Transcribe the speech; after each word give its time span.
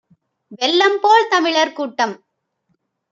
வெள்ளம்போல் 0.51 1.29
தமிழர் 1.29 1.73
கூட்டம் 1.73 2.15